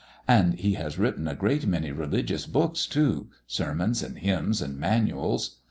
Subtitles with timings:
[0.27, 5.57] And he has written a great many religious books too sermons and hymns and manuals.